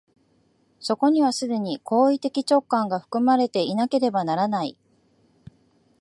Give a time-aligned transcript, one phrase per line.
[0.79, 4.75] そこには既に行為的直観が含まれていなければならない。